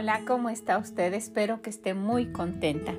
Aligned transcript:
Hola, 0.00 0.22
¿cómo 0.26 0.48
está 0.48 0.78
usted? 0.78 1.12
Espero 1.12 1.60
que 1.60 1.68
esté 1.68 1.92
muy 1.92 2.32
contenta. 2.32 2.94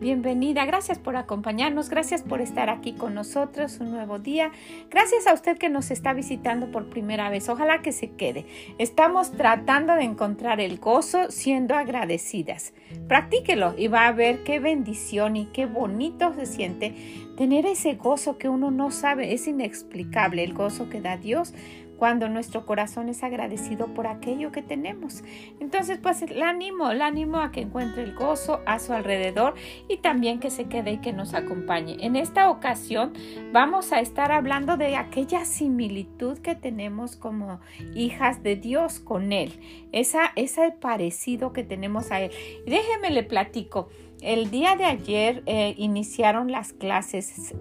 Bienvenida, 0.00 0.64
gracias 0.64 0.98
por 0.98 1.16
acompañarnos, 1.16 1.90
gracias 1.90 2.22
por 2.22 2.40
estar 2.40 2.70
aquí 2.70 2.94
con 2.94 3.14
nosotros 3.14 3.78
un 3.78 3.90
nuevo 3.90 4.18
día. 4.18 4.52
Gracias 4.88 5.26
a 5.26 5.34
usted 5.34 5.58
que 5.58 5.68
nos 5.68 5.90
está 5.90 6.14
visitando 6.14 6.70
por 6.70 6.88
primera 6.88 7.28
vez. 7.28 7.50
Ojalá 7.50 7.82
que 7.82 7.92
se 7.92 8.12
quede. 8.12 8.46
Estamos 8.78 9.32
tratando 9.32 9.92
de 9.96 10.04
encontrar 10.04 10.58
el 10.60 10.78
gozo 10.78 11.30
siendo 11.30 11.74
agradecidas. 11.74 12.72
Practíquelo 13.06 13.74
y 13.76 13.88
va 13.88 14.06
a 14.06 14.12
ver 14.12 14.42
qué 14.42 14.58
bendición 14.58 15.36
y 15.36 15.46
qué 15.46 15.66
bonito 15.66 16.32
se 16.38 16.46
siente 16.46 16.94
tener 17.36 17.66
ese 17.66 17.96
gozo 17.96 18.38
que 18.38 18.48
uno 18.48 18.70
no 18.70 18.90
sabe. 18.90 19.34
Es 19.34 19.46
inexplicable 19.46 20.42
el 20.42 20.54
gozo 20.54 20.88
que 20.88 21.02
da 21.02 21.18
Dios 21.18 21.52
cuando 21.96 22.28
nuestro 22.28 22.66
corazón 22.66 23.08
es 23.08 23.22
agradecido 23.22 23.88
por 23.94 24.06
aquello 24.06 24.52
que 24.52 24.62
tenemos. 24.62 25.22
Entonces, 25.60 25.98
pues 26.02 26.22
el 26.22 26.42
ánimo, 26.42 26.90
el 26.90 27.02
ánimo 27.02 27.38
a 27.38 27.50
que 27.52 27.62
encuentre 27.62 28.02
el 28.02 28.14
gozo 28.14 28.60
a 28.66 28.78
su 28.78 28.92
alrededor 28.92 29.54
y 29.88 29.98
también 29.98 30.40
que 30.40 30.50
se 30.50 30.64
quede 30.66 30.92
y 30.92 30.98
que 30.98 31.12
nos 31.12 31.34
acompañe. 31.34 31.96
En 32.00 32.16
esta 32.16 32.50
ocasión 32.50 33.12
vamos 33.52 33.92
a 33.92 34.00
estar 34.00 34.32
hablando 34.32 34.76
de 34.76 34.96
aquella 34.96 35.44
similitud 35.44 36.38
que 36.38 36.54
tenemos 36.54 37.16
como 37.16 37.60
hijas 37.94 38.42
de 38.42 38.56
Dios 38.56 39.00
con 39.00 39.32
Él, 39.32 39.60
esa, 39.92 40.32
ese 40.36 40.72
parecido 40.72 41.52
que 41.52 41.64
tenemos 41.64 42.10
a 42.10 42.20
Él. 42.20 42.30
déjeme 42.66 43.10
le 43.10 43.22
platico. 43.22 43.88
El 44.22 44.50
día 44.50 44.76
de 44.76 44.84
ayer 44.84 45.42
eh, 45.46 45.74
iniciaron 45.76 46.50
las 46.50 46.72
clases 46.72 47.54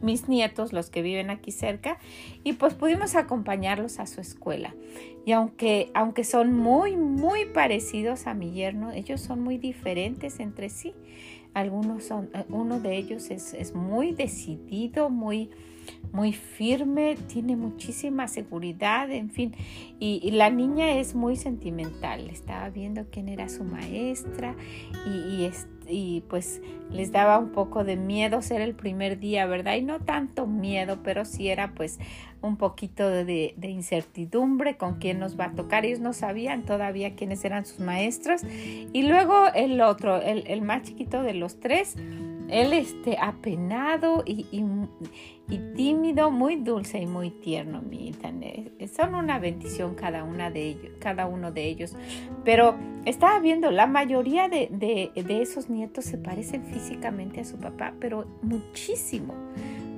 mis 0.00 0.28
nietos, 0.28 0.72
los 0.72 0.90
que 0.90 1.02
viven 1.02 1.30
aquí 1.30 1.52
cerca, 1.52 1.98
y 2.44 2.54
pues 2.54 2.74
pudimos 2.74 3.14
acompañarlos 3.14 3.98
a 3.98 4.06
su 4.06 4.20
escuela. 4.20 4.74
Y 5.26 5.32
aunque, 5.32 5.90
aunque 5.94 6.24
son 6.24 6.54
muy, 6.54 6.96
muy 6.96 7.44
parecidos 7.46 8.26
a 8.26 8.34
mi 8.34 8.52
yerno, 8.52 8.90
ellos 8.90 9.20
son 9.20 9.42
muy 9.42 9.58
diferentes 9.58 10.40
entre 10.40 10.70
sí. 10.70 10.94
Algunos 11.54 12.04
son, 12.04 12.30
eh, 12.34 12.44
uno 12.48 12.80
de 12.80 12.96
ellos 12.96 13.30
es, 13.30 13.52
es 13.54 13.74
muy 13.74 14.12
decidido, 14.12 15.10
muy 15.10 15.50
muy 16.12 16.32
firme, 16.32 17.16
tiene 17.26 17.56
muchísima 17.56 18.28
seguridad, 18.28 19.10
en 19.10 19.30
fin. 19.30 19.54
Y, 19.98 20.30
la 20.32 20.50
niña 20.50 20.98
es 20.98 21.14
muy 21.14 21.36
sentimental. 21.36 22.28
Estaba 22.28 22.68
viendo 22.68 23.06
quién 23.10 23.28
era 23.28 23.48
su 23.48 23.64
maestra 23.64 24.54
y, 25.06 25.50
y, 25.88 26.20
pues 26.28 26.60
les 26.90 27.12
daba 27.12 27.38
un 27.38 27.50
poco 27.50 27.84
de 27.84 27.96
miedo 27.96 28.42
ser 28.42 28.60
el 28.60 28.74
primer 28.74 29.18
día, 29.18 29.46
¿verdad? 29.46 29.76
Y 29.76 29.82
no 29.82 30.00
tanto 30.00 30.46
miedo, 30.46 30.98
pero 31.02 31.24
sí 31.24 31.48
era 31.48 31.72
pues 31.72 31.98
un 32.42 32.56
poquito 32.56 33.08
de, 33.08 33.54
incertidumbre 33.62 34.76
con 34.76 34.98
quién 34.98 35.18
nos 35.18 35.38
va 35.38 35.46
a 35.46 35.52
tocar. 35.52 35.86
Ellos 35.86 36.00
no 36.00 36.12
sabían 36.12 36.64
todavía 36.64 37.14
quiénes 37.14 37.44
eran 37.44 37.64
sus 37.64 37.80
maestros. 37.80 38.42
Y 38.92 39.04
luego 39.04 39.46
el 39.54 39.80
otro, 39.80 40.20
el, 40.20 40.44
el 40.46 40.60
más 40.60 40.82
chiquito 40.82 41.22
de 41.22 41.34
los 41.34 41.60
tres, 41.60 41.96
él 42.52 42.74
este, 42.74 43.16
apenado 43.18 44.22
y, 44.26 44.46
y, 45.48 45.58
tímido, 45.74 46.30
muy 46.30 46.56
dulce 46.56 46.98
y 46.98 47.06
muy 47.06 47.30
tierno, 47.30 47.82
mi 47.82 48.12
Son 48.94 49.14
una 49.14 49.38
bendición 49.38 49.94
cada, 49.94 50.22
una 50.22 50.50
de 50.50 50.68
ellos, 50.68 50.92
cada 50.98 51.26
uno 51.26 51.50
de 51.50 51.64
ellos. 51.64 51.96
Pero 52.44 52.76
estaba 53.06 53.38
viendo, 53.40 53.70
la 53.70 53.86
mayoría 53.86 54.48
de, 54.48 54.68
de, 54.70 55.42
esos 55.42 55.70
nietos 55.70 56.04
se 56.04 56.18
parecen 56.18 56.64
físicamente 56.64 57.40
a 57.40 57.44
su 57.44 57.56
papá, 57.56 57.94
pero 57.98 58.26
muchísimo, 58.42 59.34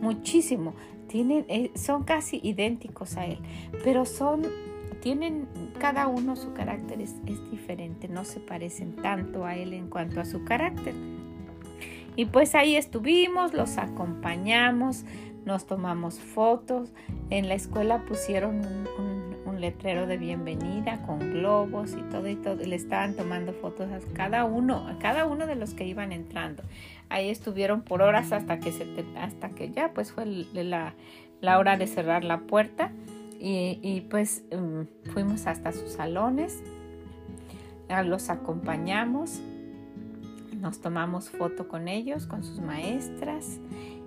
muchísimo. 0.00 0.75
Tienen, 1.09 1.44
eh, 1.48 1.72
son 1.75 2.04
casi 2.04 2.41
idénticos 2.42 3.16
a 3.16 3.26
él, 3.26 3.38
pero 3.82 4.04
son 4.04 4.42
tienen 5.00 5.47
cada 5.78 6.06
uno 6.09 6.34
su 6.34 6.54
carácter 6.54 7.03
es, 7.03 7.15
diferente, 7.50 8.09
no 8.09 8.25
se 8.25 8.41
parecen 8.41 8.97
tanto 8.97 9.44
a 9.44 9.54
él 9.54 9.75
en 9.75 9.91
cuanto 9.91 10.19
a 10.19 10.25
su 10.25 10.44
carácter. 10.44 10.94
Y 12.17 12.27
pues 12.27 12.55
ahí 12.55 12.77
estuvimos, 12.77 13.55
los 13.55 13.77
acompañamos, 13.77 15.05
nos 15.45 15.67
tomamos 15.67 16.21
fotos. 16.21 16.93
En 17.31 17.49
la 17.49 17.55
escuela 17.55 18.05
pusieron 18.07 18.61
un, 18.99 19.25
letrero 19.55 20.07
de 20.07 20.19
bienvenida 20.19 21.01
con 21.07 21.21
globos 21.33 21.93
y 21.93 22.03
todo 22.11 22.29
y 22.29 22.37
todo. 22.37 22.57
le 22.57 22.77
estaban 22.77 23.15
tomando 23.15 23.55
fotos 23.55 23.89
a 23.91 24.01
cada 24.13 24.45
uno, 24.45 24.89
a 24.89 24.99
cada 24.99 25.25
uno 25.25 25.47
de 25.47 25.55
los 25.55 25.73
que 25.73 25.87
iban 25.87 26.13
entrando. 26.13 26.63
Ahí 27.09 27.31
estuvieron 27.31 27.81
por 27.81 28.03
horas 28.03 28.33
hasta 28.33 28.59
que 28.59 28.73
se 28.73 28.87
hasta 29.17 29.51
que 29.51 29.71
ya 29.71 29.95
pues 29.95 30.13
fue 30.13 30.27
la, 30.27 30.95
hora 31.57 31.79
de 31.79 31.87
cerrar 31.87 32.25
la 32.25 32.41
puerta. 32.41 32.91
Y, 33.41 34.03
pues 34.11 34.43
mm, 34.53 35.11
fuimos 35.13 35.47
hasta 35.47 35.73
sus 35.73 35.93
salones. 35.93 36.63
Los 38.05 38.29
acompañamos 38.29 39.41
nos 40.65 40.81
tomamos 40.81 41.29
foto 41.29 41.69
con 41.69 41.89
ellos, 41.89 42.27
con 42.27 42.43
sus 42.43 42.59
maestras 42.59 43.61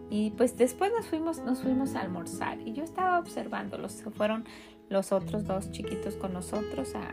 y 0.09 0.31
pues 0.31 0.57
después 0.57 0.91
nos 0.91 1.06
fuimos, 1.06 1.40
nos 1.44 1.62
fuimos 1.62 1.94
a 1.94 2.01
almorzar 2.01 2.59
y 2.66 2.73
yo 2.73 2.84
estaba 2.84 3.19
observándolos, 3.19 3.91
se 3.91 4.09
fueron 4.09 4.44
los 4.90 5.12
otros 5.12 5.45
dos 5.45 5.69
chiquitos 5.72 6.16
con 6.16 6.34
nosotros 6.34 6.95
a, 6.95 7.12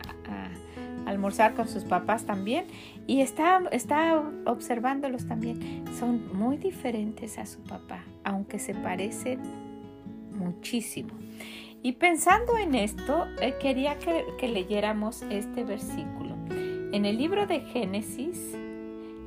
almorzar 1.07 1.53
con 1.55 1.69
sus 1.69 1.85
papás 1.85 2.25
también 2.25 2.65
y 3.07 3.21
estaba, 3.21 3.69
estaba 3.69 4.33
observándolos 4.47 5.27
también. 5.27 5.85
Son 5.99 6.35
muy 6.35 6.57
diferentes 6.57 7.37
a 7.37 7.45
su 7.45 7.61
papá, 7.61 8.03
aunque 8.25 8.59
se 8.59 8.75
parecen 8.75 9.43
muchísimo. 10.33 11.11
Y 11.83 11.93
pensando 11.93 12.57
en 12.57 12.75
esto, 12.75 13.27
eh, 13.43 13.57
quería 13.61 13.99
que, 13.99 14.25
que 14.39 14.49
leyéramos 14.49 15.21
este 15.29 15.63
versículo. 15.65 16.35
En 16.93 17.05
el 17.05 17.19
libro 17.19 17.47
de 17.47 17.61
Génesis, 17.61 18.57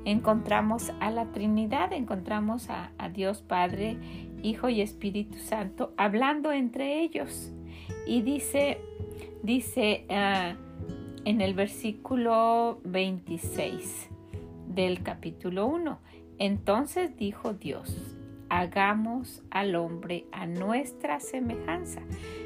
encontramos 0.07 0.93
a 1.01 1.11
la 1.11 1.33
Trinidad, 1.33 1.91
encontramos 1.91 2.69
a, 2.69 2.91
Dios 3.13 3.41
Padre, 3.41 3.97
Hijo 4.41 4.69
y 4.69 4.79
Espíritu 4.79 5.37
Santo 5.37 5.93
hablando 5.97 6.53
entre 6.53 7.01
ellos. 7.01 7.51
Y 8.05 8.21
dice, 8.21 8.79
dice 9.43 10.05
ah, 10.09 10.55
en 11.25 11.41
el 11.41 11.53
versículo 11.53 12.79
26 12.85 14.09
del 14.69 15.03
capítulo 15.03 15.67
1, 15.67 15.99
entonces 16.39 17.17
dijo 17.17 17.53
Dios, 17.53 18.15
hagamos 18.49 19.43
al 19.51 19.75
hombre 19.75 20.25
a 20.31 20.45
nuestra 20.45 21.19
semejanza. 21.19 22.01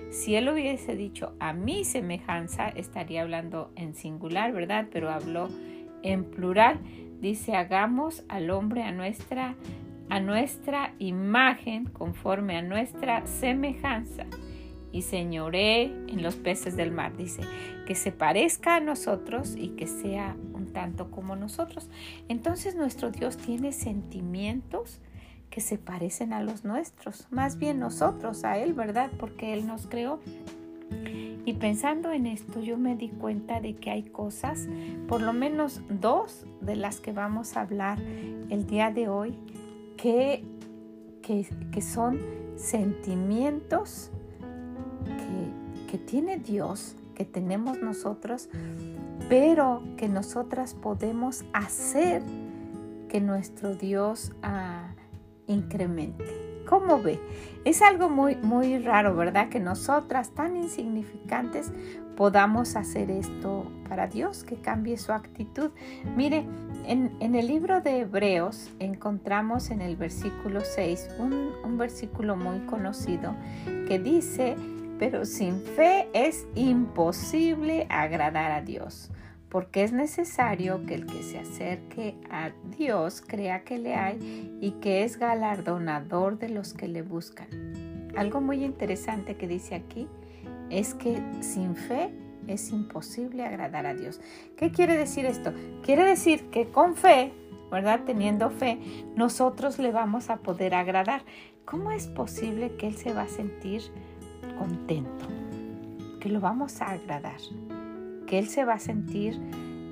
Si 0.09 0.33
él 0.33 0.49
hubiese 0.49 0.95
dicho 0.95 1.35
a 1.39 1.53
mi 1.53 1.83
semejanza, 1.83 2.69
estaría 2.69 3.21
hablando 3.21 3.71
en 3.75 3.93
singular, 3.93 4.51
¿verdad? 4.51 4.87
Pero 4.91 5.11
habló 5.11 5.47
en 6.01 6.23
plural. 6.23 6.79
Dice, 7.21 7.55
hagamos 7.55 8.23
al 8.27 8.49
hombre 8.49 8.83
a 8.83 8.91
nuestra, 8.91 9.55
a 10.09 10.19
nuestra 10.19 10.93
imagen, 10.97 11.85
conforme 11.85 12.57
a 12.57 12.61
nuestra 12.61 13.25
semejanza, 13.27 14.25
y 14.91 15.03
señoré 15.03 15.83
en 15.83 16.23
los 16.23 16.35
peces 16.35 16.75
del 16.75 16.91
mar. 16.91 17.15
Dice, 17.15 17.43
que 17.85 17.95
se 17.95 18.11
parezca 18.11 18.77
a 18.77 18.79
nosotros 18.79 19.55
y 19.55 19.69
que 19.69 19.87
sea 19.87 20.35
un 20.53 20.73
tanto 20.73 21.11
como 21.11 21.35
nosotros. 21.35 21.89
Entonces 22.27 22.75
nuestro 22.75 23.11
Dios 23.11 23.37
tiene 23.37 23.71
sentimientos 23.71 24.99
que 25.49 25.61
se 25.61 25.77
parecen 25.77 26.33
a 26.33 26.41
los 26.41 26.63
nuestros, 26.63 27.27
más 27.29 27.57
bien 27.57 27.79
nosotros 27.79 28.45
a 28.45 28.57
Él, 28.57 28.73
¿verdad? 28.73 29.11
Porque 29.19 29.53
Él 29.53 29.67
nos 29.67 29.85
creó. 29.85 30.19
Y 31.45 31.53
pensando 31.53 32.11
en 32.11 32.27
esto, 32.27 32.61
yo 32.61 32.77
me 32.77 32.95
di 32.95 33.09
cuenta 33.09 33.59
de 33.59 33.75
que 33.75 33.89
hay 33.89 34.03
cosas, 34.03 34.67
por 35.07 35.21
lo 35.21 35.33
menos 35.33 35.81
dos 35.89 36.45
de 36.61 36.75
las 36.75 36.99
que 36.99 37.11
vamos 37.11 37.57
a 37.57 37.61
hablar 37.61 37.99
el 38.01 38.67
día 38.67 38.91
de 38.91 39.09
hoy, 39.09 39.37
que, 39.97 40.43
que, 41.21 41.81
son 41.81 42.19
sentimientos 42.55 44.11
que, 45.05 45.91
que 45.91 45.97
tiene 45.97 46.37
Dios, 46.37 46.95
que 47.15 47.25
tenemos 47.25 47.81
nosotros, 47.81 48.49
pero 49.29 49.83
que 49.97 50.09
nosotras 50.09 50.73
podemos 50.73 51.43
hacer 51.53 52.21
que 53.09 53.19
nuestro 53.19 53.75
Dios 53.75 54.31
ah, 54.41 54.93
incremente. 55.47 56.50
¿Cómo 56.71 57.01
ve? 57.01 57.19
Es 57.65 57.81
algo 57.81 58.07
muy, 58.07 58.37
muy 58.37 58.79
raro, 58.79 59.13
¿verdad? 59.13 59.49
Que 59.49 59.59
nosotras, 59.59 60.29
tan 60.29 60.55
insignificantes, 60.55 61.69
podamos 62.15 62.77
hacer 62.77 63.11
esto 63.11 63.69
para 63.89 64.07
Dios, 64.07 64.45
que 64.45 64.55
cambie 64.55 64.97
su 64.97 65.11
actitud. 65.11 65.71
Mire, 66.15 66.45
en, 66.85 67.35
el 67.35 67.45
libro 67.45 67.81
de 67.81 67.99
Hebreos 67.99 68.71
encontramos 68.79 69.69
en 69.69 69.81
el 69.81 69.97
versículo 69.97 70.61
6 70.61 71.09
un, 71.19 71.51
un 71.61 71.77
versículo 71.77 72.37
muy 72.37 72.59
conocido 72.59 73.35
que 73.89 73.99
dice, 73.99 74.55
pero 74.97 75.25
sin 75.25 75.59
fe 75.59 76.07
es 76.13 76.47
imposible 76.55 77.85
agradar 77.89 78.53
a 78.53 78.61
Dios 78.61 79.11
porque 79.51 79.83
es 79.83 79.91
necesario 79.91 80.85
que 80.85 80.95
el 80.95 81.05
que 81.05 81.21
se 81.21 81.37
acerque 81.37 82.15
a 82.31 82.51
Dios 82.77 83.21
crea 83.21 83.65
que 83.65 83.77
le 83.77 83.95
hay 83.95 84.57
y 84.61 84.71
que 84.79 85.03
es 85.03 85.19
galardonador 85.19 86.39
de 86.39 86.49
los 86.49 86.73
que 86.73 86.87
le 86.87 87.01
buscan. 87.01 87.47
Algo 88.15 88.39
muy 88.39 88.63
interesante 88.63 89.35
que 89.35 89.49
dice 89.49 89.75
aquí 89.75 90.07
es 90.69 90.93
que 90.93 91.21
sin 91.41 91.75
fe 91.75 92.13
es 92.47 92.71
imposible 92.71 93.45
agradar 93.45 93.85
a 93.85 93.93
Dios. 93.93 94.21
¿Qué 94.55 94.71
quiere 94.71 94.95
decir 94.95 95.25
esto? 95.25 95.53
Quiere 95.83 96.05
decir 96.05 96.49
que 96.49 96.69
con 96.69 96.95
fe, 96.95 97.33
¿verdad? 97.69 98.01
Teniendo 98.05 98.51
fe, 98.51 98.79
nosotros 99.17 99.79
le 99.79 99.91
vamos 99.91 100.29
a 100.29 100.37
poder 100.37 100.73
agradar. 100.73 101.23
¿Cómo 101.65 101.91
es 101.91 102.07
posible 102.07 102.77
que 102.77 102.87
Él 102.87 102.95
se 102.95 103.13
va 103.13 103.23
a 103.23 103.27
sentir 103.27 103.81
contento? 104.57 105.27
Que 106.21 106.29
lo 106.29 106.39
vamos 106.39 106.81
a 106.81 106.91
agradar 106.91 107.41
que 108.31 108.39
Él 108.39 108.47
se 108.47 108.63
va 108.63 108.75
a 108.75 108.79
sentir 108.79 109.37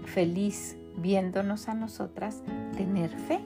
feliz 0.06 0.78
viéndonos 0.96 1.68
a 1.68 1.74
nosotras 1.74 2.42
tener 2.78 3.10
fe. 3.10 3.42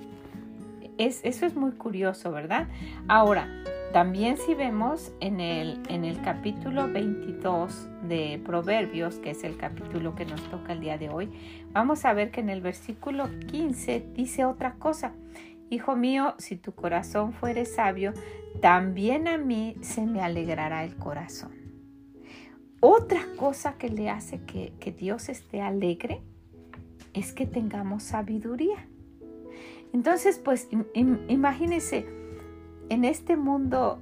Es, 0.99 1.21
eso 1.23 1.47
es 1.47 1.55
muy 1.55 1.71
curioso, 1.71 2.31
¿verdad? 2.31 2.67
Ahora, 3.07 3.47
también 3.91 4.37
si 4.37 4.53
vemos 4.53 5.11
en 5.19 5.39
el, 5.39 5.81
en 5.89 6.05
el 6.05 6.21
capítulo 6.21 6.87
22 6.87 7.87
de 8.07 8.39
Proverbios, 8.45 9.15
que 9.15 9.31
es 9.31 9.43
el 9.43 9.57
capítulo 9.57 10.13
que 10.13 10.25
nos 10.25 10.43
toca 10.51 10.73
el 10.73 10.79
día 10.79 10.99
de 10.99 11.09
hoy, 11.09 11.31
vamos 11.71 12.05
a 12.05 12.13
ver 12.13 12.29
que 12.29 12.41
en 12.41 12.49
el 12.49 12.61
versículo 12.61 13.27
15 13.47 14.11
dice 14.13 14.45
otra 14.45 14.75
cosa. 14.75 15.13
Hijo 15.71 15.95
mío, 15.95 16.35
si 16.37 16.55
tu 16.55 16.71
corazón 16.71 17.33
fuere 17.33 17.65
sabio, 17.65 18.13
también 18.61 19.27
a 19.27 19.39
mí 19.39 19.75
se 19.81 20.05
me 20.05 20.21
alegrará 20.21 20.83
el 20.83 20.95
corazón. 20.97 21.62
Otra 22.85 23.21
cosa 23.38 23.77
que 23.77 23.88
le 23.88 24.09
hace 24.09 24.41
que, 24.41 24.91
Dios 24.91 25.30
esté 25.30 25.62
alegre 25.62 26.21
es 27.13 27.31
que 27.31 27.45
tengamos 27.45 28.03
sabiduría. 28.03 28.89
Entonces, 29.94 30.38
pues 30.38 30.68
imagínense, 30.94 32.06
en 32.89 33.06
este 33.06 33.38
mundo 33.38 34.01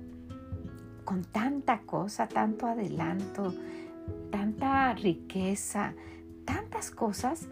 con 1.05 1.23
tanta 1.23 1.81
cosa, 1.81 2.27
tanto 2.27 2.65
adelanto, 2.65 3.53
tanta 4.31 4.95
riqueza, 4.95 5.93
tantas 6.43 6.89
cosas, 6.89 7.49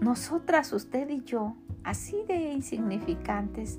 nosotras, 0.00 0.72
usted 0.72 1.08
y 1.10 1.22
yo, 1.22 1.54
así 1.84 2.16
de 2.26 2.50
insignificantes, 2.52 3.78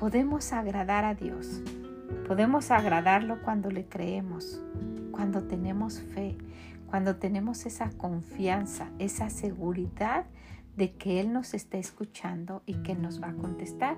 podemos 0.00 0.52
agradar 0.52 1.04
a 1.04 1.14
Dios. 1.14 1.62
Podemos 2.26 2.72
agradarlo 2.72 3.40
cuando 3.40 3.70
le 3.70 3.86
creemos, 3.86 4.60
cuando 5.18 5.42
tenemos 5.42 6.00
fe, 6.00 6.38
cuando 6.86 7.16
tenemos 7.16 7.66
esa 7.66 7.90
confianza, 7.90 8.92
esa 9.00 9.30
seguridad 9.30 10.26
de 10.76 10.92
que 10.92 11.18
Él 11.18 11.32
nos 11.32 11.54
está 11.54 11.76
escuchando 11.76 12.62
y 12.66 12.74
que 12.84 12.94
nos 12.94 13.20
va 13.20 13.30
a 13.30 13.34
contestar, 13.34 13.96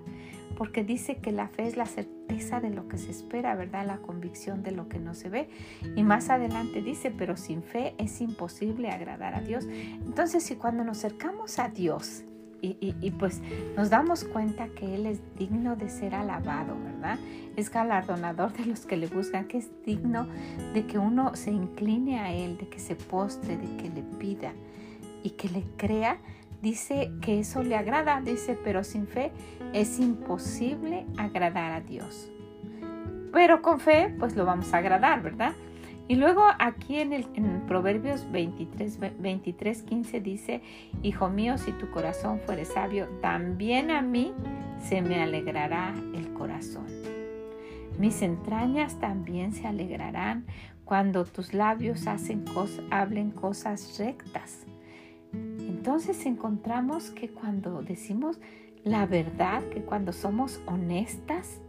porque 0.56 0.82
dice 0.82 1.18
que 1.18 1.30
la 1.30 1.46
fe 1.46 1.66
es 1.66 1.76
la 1.76 1.84
certeza 1.84 2.60
de 2.60 2.70
lo 2.70 2.88
que 2.88 2.96
se 2.96 3.10
espera, 3.10 3.54
¿verdad? 3.54 3.86
La 3.86 3.98
convicción 3.98 4.62
de 4.62 4.70
lo 4.70 4.88
que 4.88 4.98
no 4.98 5.12
se 5.12 5.28
ve. 5.28 5.50
Y 5.94 6.04
más 6.04 6.30
adelante 6.30 6.80
dice, 6.80 7.10
pero 7.10 7.36
sin 7.36 7.62
fe 7.62 7.94
es 7.98 8.22
imposible 8.22 8.88
agradar 8.88 9.34
a 9.34 9.42
Dios. 9.42 9.66
Entonces, 9.66 10.42
si 10.42 10.54
cuando 10.54 10.84
nos 10.84 11.04
acercamos 11.04 11.58
a 11.58 11.68
Dios 11.68 12.24
y, 12.62 13.10
pues 13.18 13.40
nos 13.76 13.90
damos 13.90 14.24
cuenta 14.24 14.68
que 14.68 14.94
Él 14.94 15.06
es 15.06 15.20
digno 15.36 15.76
de 15.76 15.88
ser 15.88 16.14
alabado, 16.14 16.76
¿verdad? 16.82 17.18
Es 17.56 17.70
galardonador 17.70 18.52
de 18.52 18.66
los 18.66 18.86
que 18.86 18.96
le 18.96 19.06
buscan, 19.06 19.46
que 19.46 19.58
es 19.58 19.70
digno 19.84 20.26
de 20.74 20.86
que 20.86 20.98
uno 20.98 21.34
se 21.34 21.50
incline 21.50 22.20
a 22.20 22.32
Él, 22.32 22.58
de 22.58 22.68
que 22.68 22.78
se 22.78 22.96
postre, 22.96 23.56
de 23.56 23.76
que 23.76 23.88
le 23.88 24.02
pida 24.02 24.52
y 25.22 25.30
que 25.30 25.48
le 25.48 25.64
crea. 25.76 26.18
Dice 26.62 27.12
que 27.22 27.40
eso 27.40 27.62
le 27.62 27.76
agrada, 27.76 28.20
dice, 28.20 28.58
pero 28.62 28.84
sin 28.84 29.06
fe 29.06 29.32
es 29.72 29.98
imposible 29.98 31.06
agradar 31.16 31.72
a 31.72 31.80
Dios. 31.80 32.30
Pero 33.32 33.62
con 33.62 33.80
fe, 33.80 34.14
pues 34.18 34.36
lo 34.36 34.44
vamos 34.44 34.74
a 34.74 34.78
agradar, 34.78 35.22
¿verdad? 35.22 35.52
Y 36.10 36.16
luego 36.16 36.42
aquí 36.58 36.96
en, 36.96 37.12
el, 37.12 37.24
Proverbios 37.68 38.28
23, 38.32 38.98
23, 39.20 39.82
15 39.84 40.20
dice, 40.20 40.60
Hijo 41.04 41.30
mío, 41.30 41.56
si 41.56 41.70
tu 41.70 41.88
corazón 41.92 42.40
fuere 42.40 42.64
sabio, 42.64 43.06
también 43.22 43.92
a 43.92 44.02
mí 44.02 44.34
se 44.80 45.02
me 45.02 45.22
alegrará 45.22 45.94
el 46.12 46.32
corazón. 46.32 46.86
Mis 47.96 48.22
entrañas 48.22 48.98
también 48.98 49.52
se 49.52 49.68
alegrarán 49.68 50.46
cuando 50.84 51.24
tus 51.26 51.54
labios 51.54 52.08
hacen 52.08 52.44
hablen 52.90 53.30
cosas 53.30 53.96
rectas. 53.96 54.66
Entonces 55.32 56.26
encontramos 56.26 57.10
que 57.10 57.28
cuando 57.28 57.82
decimos 57.82 58.40
la 58.82 59.06
verdad, 59.06 59.62
que 59.68 59.82
cuando 59.82 60.12
somos 60.12 60.60
honestas, 60.66 61.60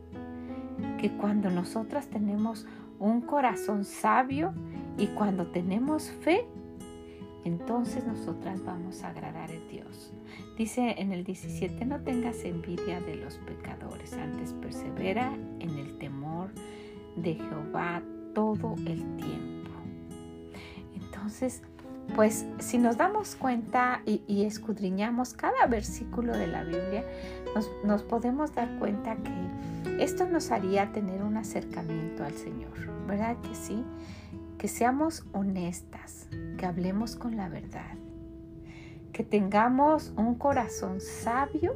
que 1.00 1.12
cuando 1.12 1.52
nosotras 1.52 2.08
tenemos 2.08 2.66
un 3.02 3.22
corazón 3.22 3.84
sabio 3.84 4.54
y 4.98 5.08
cuando 5.08 5.48
tenemos 5.48 6.12
fe, 6.12 6.46
entonces 7.44 8.06
nosotras 8.06 8.64
vamos 8.64 9.04
a 9.04 9.10
agradar 9.10 9.50
a 9.50 9.70
Dios. 9.72 10.14
Dice 10.58 10.96
en 11.00 11.12
el 11.12 11.24
17, 11.24 11.84
no 11.86 12.02
tengas 12.02 12.44
envidia 12.46 13.02
de 13.02 13.16
los 13.16 13.40
pecadores, 13.40 14.14
antes 14.14 14.54
persevera 14.54 15.34
en 15.60 15.70
el 15.72 15.98
temor 15.98 16.52
de 17.16 17.34
Jehová 17.34 18.04
todo 18.36 18.76
el 18.86 19.18
tiempo. 19.18 19.72
Entonces, 20.94 21.64
pues 22.16 22.46
si 22.60 22.78
nos 22.78 22.98
damos 22.98 23.36
cuenta 23.36 24.02
y, 24.06 24.44
escudriñamos 24.44 25.34
cada 25.34 25.66
versículo 25.68 26.36
de 26.36 26.48
la 26.48 26.64
Biblia, 26.64 27.06
nos 27.84 28.04
podemos 28.04 28.54
dar 28.54 28.78
cuenta 28.80 29.16
que 29.18 30.04
esto 30.04 30.26
nos 30.26 30.52
haría 30.52 30.92
tener 30.92 31.24
un 31.24 31.38
acercamiento 31.38 32.24
al 32.24 32.34
Señor. 32.34 32.72
¿verdad 33.12 33.36
que 33.42 33.56
sí? 33.56 33.84
Que 34.58 34.68
seamos 34.68 35.26
honestas, 35.34 36.28
que 36.58 36.66
hablemos 36.66 37.16
con 37.16 37.36
la 37.36 37.50
verdad, 37.50 37.98
que 39.12 39.24
tengamos 39.24 40.14
un 40.16 40.36
corazón 40.36 41.02
sabio 41.02 41.76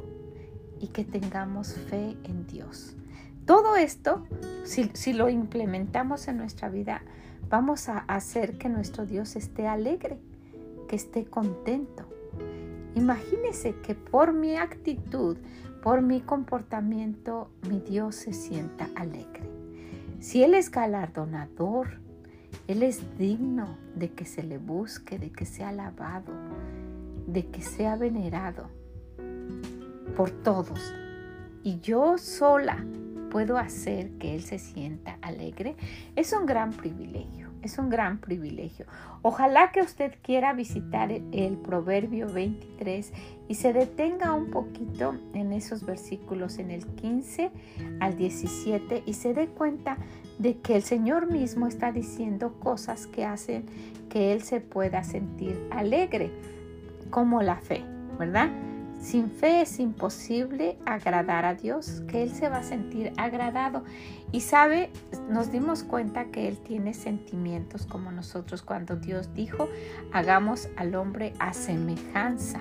y 0.80 0.88
que 0.88 1.04
tengamos 1.04 1.74
fe 1.74 2.16
en 2.24 2.46
Dios. 2.46 2.96
Todo 3.44 3.76
esto, 3.76 4.24
si, 4.64 5.12
lo 5.12 5.28
implementamos 5.28 6.26
en 6.26 6.38
nuestra 6.38 6.68
vida, 6.68 7.02
vamos 7.48 7.88
a 7.88 7.98
hacer 7.98 8.58
que 8.58 8.68
nuestro 8.68 9.06
Dios 9.06 9.36
esté 9.36 9.66
alegre, 9.66 10.18
que 10.88 10.96
esté 10.96 11.24
contento. 11.24 12.04
Imagínese 12.94 13.74
que 13.82 13.94
por 13.94 14.32
mi 14.32 14.56
actitud, 14.56 15.36
por 15.82 16.02
mi 16.02 16.20
comportamiento, 16.20 17.50
mi 17.68 17.80
Dios 17.80 18.16
se 18.16 18.32
sienta 18.32 18.88
alegre. 18.94 19.48
Si 20.20 20.42
Él 20.42 20.54
es 20.54 20.70
galardonador, 20.70 22.00
Él 22.66 22.82
es 22.82 23.18
digno 23.18 23.76
de 23.94 24.10
que 24.10 24.24
se 24.24 24.42
le 24.42 24.58
busque, 24.58 25.18
de 25.18 25.30
que 25.30 25.44
sea 25.44 25.68
alabado, 25.68 26.32
de 27.26 27.46
que 27.46 27.62
sea 27.62 27.96
venerado 27.96 28.68
por 30.16 30.30
todos. 30.30 30.94
Y 31.62 31.80
yo 31.80 32.16
sola 32.16 32.84
puedo 33.30 33.58
hacer 33.58 34.10
que 34.18 34.34
Él 34.34 34.42
se 34.42 34.58
sienta 34.58 35.18
alegre. 35.22 35.76
Es 36.14 36.32
un 36.32 36.46
gran 36.46 36.72
privilegio. 36.72 37.46
Es 37.62 37.78
un 37.78 37.90
gran 37.90 38.18
privilegio. 38.18 38.86
Ojalá 39.22 39.72
que 39.72 39.80
usted 39.80 40.14
quiera 40.22 40.52
visitar 40.52 41.10
el 41.10 41.56
Proverbio 41.56 42.32
23 42.32 43.12
y 43.48 43.54
se 43.56 43.72
detenga 43.72 44.34
un 44.34 44.50
poquito 44.50 45.16
en 45.34 45.52
esos 45.52 45.84
versículos, 45.84 46.58
en 46.58 46.70
el 46.70 46.86
15 46.86 47.50
al 47.98 48.16
17, 48.16 49.02
y 49.04 49.14
se 49.14 49.34
dé 49.34 49.48
cuenta 49.48 49.96
de 50.38 50.58
que 50.58 50.76
el 50.76 50.82
Señor 50.82 51.30
mismo 51.30 51.66
está 51.66 51.90
diciendo 51.90 52.54
cosas 52.60 53.06
que 53.06 53.24
hacen 53.24 53.64
que 54.10 54.32
Él 54.32 54.42
se 54.42 54.60
pueda 54.60 55.02
sentir 55.02 55.60
alegre, 55.70 56.30
como 57.10 57.42
la 57.42 57.56
fe, 57.56 57.82
¿verdad? 58.18 58.50
Sin 58.98 59.30
fe 59.30 59.62
es 59.62 59.78
imposible 59.78 60.78
agradar 60.84 61.44
a 61.44 61.54
Dios, 61.54 62.02
que 62.08 62.22
Él 62.22 62.30
se 62.30 62.48
va 62.48 62.58
a 62.58 62.62
sentir 62.62 63.12
agradado. 63.16 63.84
Y 64.32 64.40
sabe, 64.40 64.90
nos 65.28 65.52
dimos 65.52 65.84
cuenta 65.84 66.26
que 66.26 66.48
Él 66.48 66.58
tiene 66.58 66.94
sentimientos 66.94 67.86
como 67.86 68.10
nosotros 68.10 68.62
cuando 68.62 68.96
Dios 68.96 69.32
dijo, 69.34 69.68
hagamos 70.12 70.68
al 70.76 70.94
hombre 70.94 71.32
a 71.38 71.52
semejanza. 71.52 72.60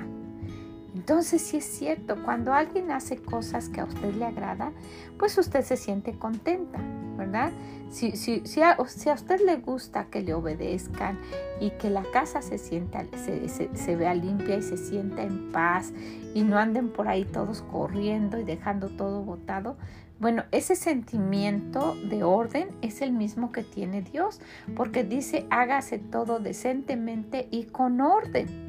Entonces 1.06 1.40
sí 1.44 1.58
es 1.58 1.66
cierto, 1.66 2.16
cuando 2.24 2.52
alguien 2.52 2.90
hace 2.90 3.18
cosas 3.18 3.70
que 3.70 3.80
a 3.80 3.84
usted 3.84 4.16
le 4.16 4.26
agrada, 4.26 4.72
pues 5.20 5.38
usted 5.38 5.62
se 5.62 5.78
siente 5.78 6.18
contenta, 6.18 6.80
¿verdad? 7.16 7.52
Si, 7.92 8.14
si, 8.14 8.42
si, 8.48 8.64
a, 8.64 8.76
usted 8.80 9.40
le 9.46 9.58
gusta 9.58 10.06
que 10.06 10.22
le 10.22 10.34
obedezcan 10.34 11.20
y 11.62 11.70
que 11.70 11.92
la 11.92 12.02
casa 12.12 12.42
se, 12.42 12.58
sienta, 12.58 13.06
se, 13.24 13.48
se, 13.48 13.96
vea 13.96 14.16
limpia 14.16 14.58
y 14.58 14.64
se 14.64 14.78
sienta 14.78 15.22
en 15.22 15.52
paz 15.52 15.94
y 16.34 16.42
no 16.42 16.58
anden 16.58 16.90
por 16.90 17.08
ahí 17.08 17.24
todos 17.24 17.62
corriendo 17.62 18.40
y 18.40 18.44
dejando 18.44 18.90
todo 18.90 19.22
botado, 19.22 19.78
bueno, 20.20 20.46
ese 20.52 20.76
sentimiento 20.76 21.94
de 22.10 22.24
orden 22.24 22.70
es 22.82 23.04
el 23.04 23.12
mismo 23.12 23.52
que 23.52 23.62
tiene 23.62 24.02
Dios, 24.02 24.42
porque 24.76 25.04
dice 25.04 25.46
hágase 25.52 26.00
todo 26.00 26.40
decentemente 26.40 27.48
y 27.52 27.66
con 27.66 28.02
orden. 28.02 28.65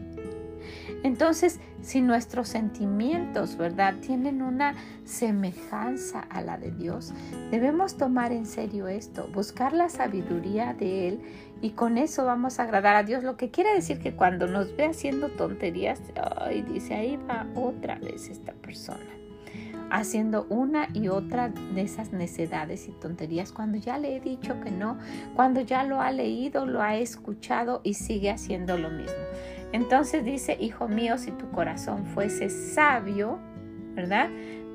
Entonces, 1.06 1.60
si 1.82 2.00
nuestros 2.00 2.48
sentimientos, 2.48 3.56
¿verdad?, 3.56 3.94
tienen 4.00 4.42
una 4.42 4.74
semejanza 5.04 6.18
a 6.30 6.40
la 6.40 6.58
de 6.58 6.72
Dios, 6.72 7.14
debemos 7.52 7.96
tomar 7.96 8.32
en 8.32 8.44
serio 8.44 8.88
esto, 8.88 9.28
buscar 9.32 9.72
la 9.72 9.88
sabiduría 9.88 10.74
de 10.74 11.06
Él 11.06 11.20
y 11.60 11.70
con 11.70 11.96
eso 11.96 12.24
vamos 12.24 12.58
a 12.58 12.64
agradar 12.64 12.96
a 12.96 13.04
Dios. 13.04 13.22
Lo 13.22 13.36
que 13.36 13.52
quiere 13.52 13.72
decir 13.72 14.00
que 14.00 14.16
cuando 14.16 14.48
nos 14.48 14.76
ve 14.76 14.86
haciendo 14.86 15.28
tonterías, 15.28 16.02
ay, 16.40 16.62
dice, 16.62 16.94
ahí 16.94 17.16
va 17.16 17.46
otra 17.54 18.00
vez 18.00 18.28
esta 18.28 18.52
persona 18.54 19.06
haciendo 19.88 20.46
una 20.48 20.88
y 20.92 21.06
otra 21.06 21.48
de 21.48 21.82
esas 21.82 22.12
necedades 22.12 22.88
y 22.88 22.90
tonterías 22.90 23.52
cuando 23.52 23.78
ya 23.78 23.98
le 23.98 24.16
he 24.16 24.20
dicho 24.20 24.60
que 24.60 24.72
no, 24.72 24.98
cuando 25.36 25.60
ya 25.60 25.84
lo 25.84 26.00
ha 26.00 26.10
leído, 26.10 26.66
lo 26.66 26.82
ha 26.82 26.96
escuchado 26.96 27.80
y 27.84 27.94
sigue 27.94 28.30
haciendo 28.30 28.76
lo 28.76 28.90
mismo. 28.90 29.14
Entonces 29.72 30.24
dice, 30.24 30.56
hijo 30.60 30.88
mío, 30.88 31.18
si 31.18 31.30
tu 31.32 31.50
corazón 31.50 32.06
fuese 32.06 32.48
sabio, 32.50 33.38
¿verdad? 33.94 34.30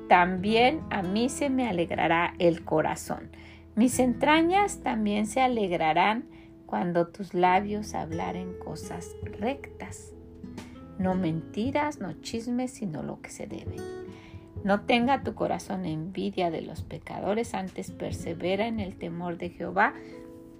También 0.08 0.82
a 0.90 1.02
mí 1.02 1.28
se 1.28 1.48
me 1.48 1.68
alegrará 1.68 2.34
el 2.38 2.64
corazón. 2.64 3.30
Mis 3.74 3.98
entrañas 3.98 4.82
también 4.82 5.26
se 5.26 5.40
alegrarán 5.40 6.24
cuando 6.66 7.08
tus 7.08 7.34
labios 7.34 7.94
hablaren 7.94 8.52
cosas 8.58 9.16
rectas. 9.38 10.12
No 10.98 11.14
mentiras, 11.14 11.98
no 12.00 12.12
chismes, 12.20 12.72
sino 12.72 13.02
lo 13.02 13.20
que 13.20 13.30
se 13.30 13.46
debe. 13.46 13.76
No 14.64 14.82
tenga 14.82 15.22
tu 15.22 15.34
corazón 15.34 15.86
envidia 15.86 16.50
de 16.50 16.62
los 16.62 16.82
pecadores, 16.82 17.54
antes 17.54 17.90
persevera 17.90 18.66
en 18.66 18.78
el 18.78 18.96
temor 18.96 19.36
de 19.36 19.50
Jehová 19.50 19.94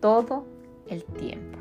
todo 0.00 0.46
el 0.88 1.04
tiempo. 1.04 1.58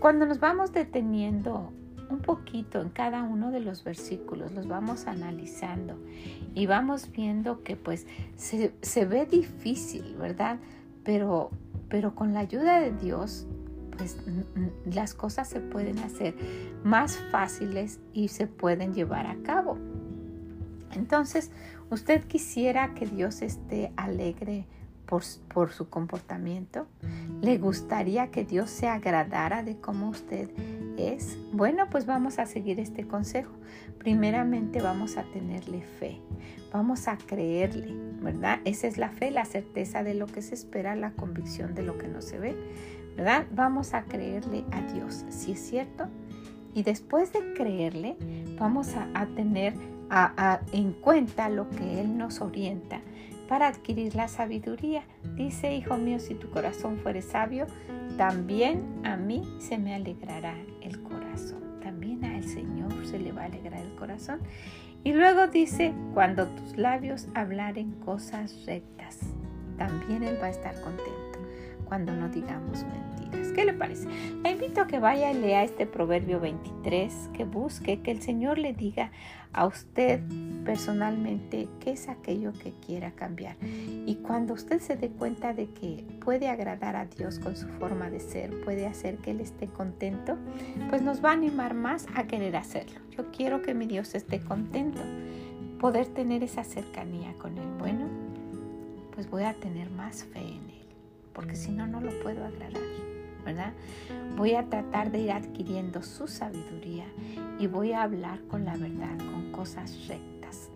Cuando 0.00 0.24
nos 0.24 0.40
vamos 0.40 0.72
deteniendo 0.72 1.72
un 2.10 2.20
poquito 2.20 2.80
en 2.80 2.90
cada 2.90 3.22
uno 3.22 3.50
de 3.50 3.60
los 3.60 3.84
versículos, 3.84 4.52
los 4.52 4.66
vamos 4.66 5.06
analizando 5.06 5.98
y 6.54 6.66
vamos 6.66 7.10
viendo 7.12 7.62
que 7.62 7.76
pues 7.76 8.06
se, 8.36 8.72
se 8.82 9.04
ve 9.04 9.26
difícil, 9.26 10.16
¿verdad? 10.16 10.58
Pero, 11.04 11.50
pero 11.88 12.14
con 12.14 12.34
la 12.34 12.40
ayuda 12.40 12.80
de 12.80 12.92
Dios, 12.92 13.46
pues 13.96 14.16
las 14.84 15.14
cosas 15.14 15.48
se 15.48 15.60
pueden 15.60 15.98
hacer 15.98 16.34
más 16.84 17.18
fáciles 17.30 18.00
y 18.12 18.28
se 18.28 18.46
pueden 18.46 18.94
llevar 18.94 19.26
a 19.26 19.36
cabo. 19.42 19.78
Entonces, 20.92 21.50
¿usted 21.90 22.24
quisiera 22.24 22.94
que 22.94 23.06
Dios 23.06 23.42
esté 23.42 23.92
alegre 23.96 24.66
por, 25.10 25.72
su 25.72 25.90
comportamiento? 25.90 26.86
¿Le 27.42 27.58
gustaría 27.58 28.30
que 28.30 28.44
Dios 28.44 28.70
se 28.70 28.86
agradara 28.86 29.62
de 29.62 29.76
cómo 29.76 30.08
usted 30.08 30.48
es? 30.96 31.36
Bueno, 31.52 31.88
pues 31.90 32.06
vamos 32.06 32.38
a 32.38 32.46
seguir 32.46 32.78
este 32.78 33.06
consejo. 33.06 33.52
Primeramente 33.98 34.80
vamos 34.80 35.16
a 35.16 35.24
tenerle 35.24 35.82
fe, 35.82 36.20
vamos 36.72 37.08
a 37.08 37.18
creerle, 37.18 37.92
¿verdad? 38.22 38.60
Esa 38.64 38.86
es 38.86 38.96
la 38.96 39.10
fe, 39.10 39.30
la 39.30 39.44
certeza 39.44 40.04
de 40.04 40.14
lo 40.14 40.26
que 40.26 40.42
se 40.42 40.54
espera, 40.54 40.94
la 40.94 41.10
convicción 41.12 41.74
de 41.74 41.82
lo 41.82 41.98
que 41.98 42.08
no 42.08 42.22
se 42.22 42.38
ve, 42.38 42.56
¿verdad? 43.16 43.46
Vamos 43.52 43.94
a 43.94 44.04
creerle 44.04 44.64
a 44.70 44.80
Dios, 44.92 45.24
si 45.28 45.52
es 45.52 45.60
cierto. 45.60 46.06
Y 46.72 46.84
después 46.84 47.32
de 47.32 47.52
creerle, 47.54 48.16
vamos 48.56 48.94
a 48.94 49.26
tener 49.34 49.74
en 50.72 50.92
cuenta 50.92 51.48
lo 51.48 51.68
que 51.68 52.00
Él 52.00 52.16
nos 52.16 52.40
orienta 52.40 53.00
para 53.50 53.66
adquirir 53.66 54.14
la 54.14 54.28
sabiduría. 54.28 55.02
Dice, 55.34 55.74
hijo 55.74 55.96
mío, 55.96 56.20
si 56.20 56.36
tu 56.36 56.48
corazón 56.50 56.98
fuere 56.98 57.20
sabio, 57.20 57.66
también 58.16 59.00
a 59.02 59.16
mí 59.16 59.42
se 59.58 59.76
me 59.76 59.92
alegrará 59.92 60.54
el 60.80 61.02
corazón. 61.02 61.80
También 61.82 62.24
al 62.24 62.44
Señor 62.44 63.04
se 63.04 63.18
le 63.18 63.32
va 63.32 63.42
a 63.42 63.46
alegrar 63.46 63.80
el 63.80 63.92
corazón. 63.96 64.38
Y 65.02 65.14
luego 65.14 65.48
dice, 65.48 65.92
cuando 66.14 66.46
tus 66.46 66.76
labios 66.78 67.26
hablaren 67.34 67.90
cosas 68.04 68.54
rectas, 68.66 69.18
también 69.76 70.22
Él 70.22 70.38
va 70.40 70.46
a 70.46 70.50
estar 70.50 70.80
contento 70.82 71.40
cuando 71.86 72.14
no 72.14 72.28
digamos 72.28 72.84
¿Qué 73.54 73.64
le 73.64 73.72
parece? 73.72 74.08
Le 74.42 74.52
invito 74.52 74.80
a 74.80 74.86
que 74.86 74.98
vaya 74.98 75.30
y 75.30 75.34
lea 75.34 75.64
este 75.64 75.86
Proverbio 75.86 76.40
23, 76.40 77.30
que 77.32 77.44
busque, 77.44 78.00
que 78.00 78.10
el 78.10 78.22
Señor 78.22 78.58
le 78.58 78.72
diga 78.72 79.10
a 79.52 79.66
usted 79.66 80.20
personalmente 80.64 81.68
qué 81.80 81.92
es 81.92 82.08
aquello 82.08 82.52
que 82.52 82.72
quiera 82.84 83.12
cambiar. 83.12 83.56
Y 83.62 84.16
cuando 84.16 84.54
usted 84.54 84.80
se 84.80 84.96
dé 84.96 85.10
cuenta 85.10 85.52
de 85.52 85.68
que 85.70 86.04
puede 86.24 86.48
agradar 86.48 86.96
a 86.96 87.06
Dios 87.06 87.38
con 87.38 87.56
su 87.56 87.66
forma 87.68 88.10
de 88.10 88.20
ser, 88.20 88.60
puede 88.62 88.86
hacer 88.86 89.16
que 89.18 89.32
Él 89.32 89.40
esté 89.40 89.66
contento, 89.66 90.36
pues 90.88 91.02
nos 91.02 91.24
va 91.24 91.30
a 91.30 91.34
animar 91.34 91.74
más 91.74 92.06
a 92.14 92.24
querer 92.24 92.56
hacerlo. 92.56 93.00
Yo 93.10 93.30
quiero 93.32 93.62
que 93.62 93.74
mi 93.74 93.86
Dios 93.86 94.14
esté 94.14 94.40
contento, 94.40 95.00
poder 95.80 96.06
tener 96.06 96.42
esa 96.42 96.64
cercanía 96.64 97.32
con 97.34 97.58
Él. 97.58 97.68
Bueno, 97.78 98.06
pues 99.14 99.28
voy 99.28 99.42
a 99.42 99.54
tener 99.54 99.90
más 99.90 100.24
fe 100.24 100.40
en 100.40 100.70
Él 100.70 100.80
porque 101.40 101.56
si 101.56 101.70
no, 101.70 101.86
no 101.86 102.00
lo 102.00 102.10
puedo 102.20 102.44
agradar, 102.44 102.82
Voy 104.36 104.54
a 104.54 104.68
tratar 104.68 105.10
de 105.10 105.20
ir 105.20 105.32
adquiriendo 105.32 106.02
su 106.02 106.26
sabiduría 106.28 107.06
y 107.58 107.66
voy 107.66 107.92
a 107.92 108.02
hablar 108.02 108.40
con 108.48 108.64
la 108.64 108.76
verdad, 108.76 109.16
con 109.18 109.52
cosas 109.52 110.06
rectas, 110.08 110.70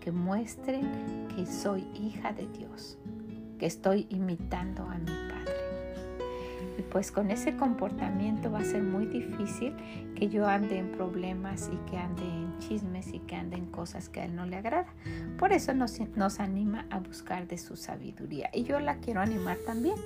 que 0.00 0.12
muestren 0.12 1.28
que 1.34 1.46
soy 1.46 1.86
hija 1.94 2.32
de 2.32 2.46
Dios, 2.48 2.98
que 3.58 3.66
estoy 3.66 4.06
imitando 4.10 4.82
a 4.82 4.98
mi 4.98 5.06
Padre. 5.06 5.65
Y 6.78 6.82
pues 6.82 7.10
con 7.12 7.30
ese 7.30 7.56
comportamiento 7.56 8.50
va 8.50 8.60
a 8.60 8.64
ser 8.64 8.82
muy 8.82 9.06
difícil 9.06 9.74
que 10.14 10.28
yo 10.28 10.46
ande 10.46 10.78
en 10.78 10.92
problemas 10.92 11.70
y 11.72 11.90
que 11.90 11.96
ande 11.96 12.22
en 12.22 12.58
chismes 12.58 13.12
y 13.12 13.20
que 13.20 13.36
ande 13.36 13.56
en 13.56 13.66
cosas 13.66 14.08
que 14.08 14.20
a 14.20 14.24
él 14.24 14.34
no 14.34 14.46
le 14.46 14.56
agrada. 14.56 14.86
Por 15.38 15.52
eso 15.52 15.74
nos, 15.74 16.00
anima 16.40 16.86
a 16.90 16.98
buscar 16.98 17.46
de 17.46 17.58
su 17.58 17.76
sabiduría. 17.76 18.50
Y 18.52 18.64
yo 18.64 18.80
la 18.80 18.96
quiero 18.96 19.20
animar 19.20 19.58
también. 19.66 19.96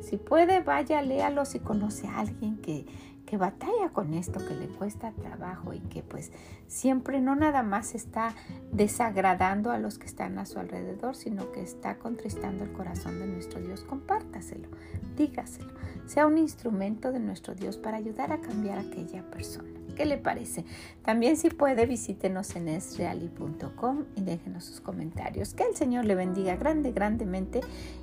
Si 0.00 0.16
puede, 0.16 0.60
vaya, 0.60 1.02
léalo 1.02 1.44
si 1.44 1.60
conoce 1.60 2.06
a 2.06 2.20
alguien 2.20 2.56
que, 2.58 2.86
que 3.26 3.36
batalla 3.36 3.90
con 3.92 4.14
esto, 4.14 4.44
que 4.46 4.54
le 4.54 4.68
cuesta 4.68 5.12
trabajo 5.12 5.72
y 5.72 5.80
que 5.80 6.02
pues 6.02 6.32
siempre 6.66 7.20
no 7.20 7.34
nada 7.34 7.62
más 7.62 7.94
está 7.94 8.34
desagradando 8.72 9.70
a 9.70 9.78
los 9.78 9.98
que 9.98 10.06
están 10.06 10.38
a 10.38 10.46
su 10.46 10.58
alrededor, 10.58 11.16
sino 11.16 11.52
que 11.52 11.62
está 11.62 11.98
contristando 11.98 12.64
el 12.64 12.72
corazón 12.72 13.18
de 13.18 13.26
nuestro 13.26 13.60
Dios, 13.60 13.82
compártaselo, 13.82 14.68
dígaselo, 15.16 15.72
sea 16.06 16.26
un 16.26 16.38
instrumento 16.38 17.12
de 17.12 17.20
nuestro 17.20 17.54
Dios 17.54 17.76
para 17.76 17.96
ayudar 17.96 18.32
a 18.32 18.40
cambiar 18.40 18.78
a 18.78 18.82
aquella 18.82 19.22
persona. 19.30 19.68
¿Qué 19.94 20.04
le 20.06 20.18
parece? 20.18 20.64
También 21.02 21.36
si 21.36 21.50
puede 21.50 21.86
visítenos 21.86 22.56
en 22.56 22.68
esreali.com 22.68 24.04
y 24.16 24.22
déjenos 24.22 24.64
sus 24.64 24.80
comentarios. 24.80 25.54
Que 25.54 25.64
el 25.64 25.76
Señor 25.76 26.04
le 26.04 26.14
bendiga 26.14 26.56
grande, 26.56 26.92
grandemente 26.92 27.60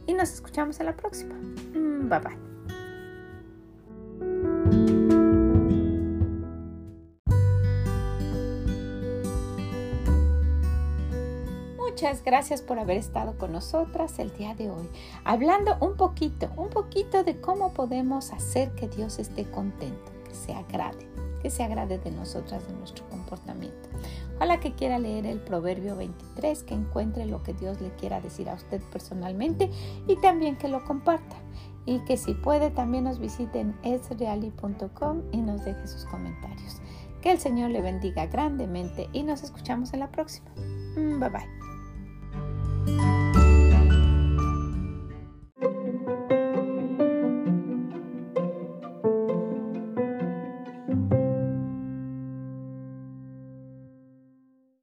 y 0.08 0.14
nos 0.14 0.32
escuchamos 0.32 0.80
en 0.80 0.86
la 0.86 0.96
próxima. 0.96 1.36
Mm, 1.36 2.10
bye 2.10 2.20
bye. 2.20 2.51
Muchas 12.02 12.24
gracias 12.24 12.64
por 12.64 12.80
haber 12.80 12.98
estado 12.98 13.38
con 13.38 13.52
nosotras 13.52 14.18
el 14.18 14.36
día 14.36 14.56
de 14.56 14.72
hoy, 14.72 14.90
hablando 15.24 15.78
un 15.82 15.98
poquito, 15.98 16.50
un 16.58 16.72
poquito 16.72 17.24
de 17.24 17.40
cómo 17.40 17.76
podemos 17.76 18.34
hacer 18.34 18.72
que 18.72 18.88
Dios 18.88 19.20
esté 19.20 19.46
contento, 19.46 20.12
que 20.28 20.34
se 20.34 20.52
agrade, 20.52 21.08
que 21.44 21.52
se 21.52 21.62
agrade 21.62 22.00
de 22.00 22.10
nosotras, 22.10 22.68
de 22.68 22.74
nuestro 22.74 23.08
comportamiento. 23.08 23.88
Ojalá 24.38 24.60
que 24.60 24.74
quiera 24.74 24.98
leer 24.98 25.28
el 25.28 25.42
Proverbio 25.42 25.96
23, 25.96 26.64
que 26.64 26.74
encuentre 26.74 27.28
lo 27.28 27.44
que 27.44 27.54
Dios 27.54 27.80
le 27.82 27.92
quiera 27.92 28.20
decir 28.20 28.50
a 28.50 28.56
usted 28.56 28.82
personalmente 28.92 29.70
y 30.08 30.16
también 30.16 30.58
que 30.58 30.70
lo 30.70 30.84
comparta. 30.86 31.36
Y 31.86 32.00
que 32.06 32.18
si 32.18 32.34
puede 32.34 32.72
también 32.72 33.04
nos 33.04 33.20
visite 33.20 33.60
en 33.60 33.78
esreali.com 33.84 35.22
y 35.32 35.38
nos 35.38 35.64
deje 35.66 35.86
sus 35.86 36.06
comentarios. 36.06 36.82
Que 37.22 37.32
el 37.32 37.38
Señor 37.38 37.70
le 37.70 37.82
bendiga 37.82 38.26
grandemente 38.26 39.08
y 39.14 39.22
nos 39.22 39.44
escuchamos 39.44 39.94
en 39.94 40.00
la 40.00 40.10
próxima. 40.10 40.50
Mm, 40.96 41.20
bye 41.20 41.30
bye. 41.30 41.61